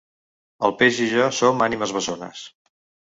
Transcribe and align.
El 0.69 0.73
peix 0.79 1.01
i 1.07 1.09
jo 1.13 1.27
som 1.41 1.61
ànimes 1.67 1.93
bessones. 1.99 2.43